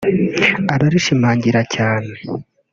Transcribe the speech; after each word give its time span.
ararishimangira 0.73 1.61
cyane 1.73 2.13